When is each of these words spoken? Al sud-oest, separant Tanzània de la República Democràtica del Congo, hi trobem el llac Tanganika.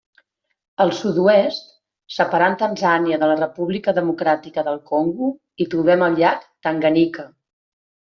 Al 0.83 0.91
sud-oest, 0.99 1.67
separant 2.15 2.55
Tanzània 2.61 3.19
de 3.23 3.29
la 3.31 3.35
República 3.41 3.93
Democràtica 3.97 4.63
del 4.71 4.79
Congo, 4.93 5.29
hi 5.65 5.69
trobem 5.75 6.07
el 6.07 6.17
llac 6.23 6.49
Tanganika. 6.69 7.27